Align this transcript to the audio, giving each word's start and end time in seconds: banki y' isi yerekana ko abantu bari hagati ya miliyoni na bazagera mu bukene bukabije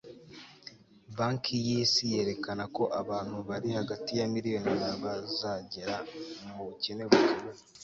banki 1.17 1.55
y' 1.65 1.73
isi 1.79 2.03
yerekana 2.13 2.63
ko 2.75 2.83
abantu 3.01 3.35
bari 3.47 3.69
hagati 3.77 4.11
ya 4.19 4.25
miliyoni 4.33 4.71
na 4.81 4.91
bazagera 5.03 5.95
mu 6.55 6.61
bukene 6.69 7.03
bukabije 7.09 7.63